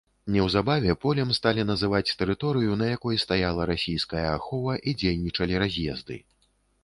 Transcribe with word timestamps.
Неўзабаве 0.35 0.93
полем 1.03 1.33
сталі 1.39 1.65
называць 1.71 2.15
тэрыторыю, 2.21 2.71
на 2.81 2.87
якой 2.95 3.21
стаяла 3.25 3.69
расійская 3.71 4.25
ахова 4.37 4.73
і 4.91 4.95
дзейнічалі 5.03 5.61
раз'езды. 5.65 6.17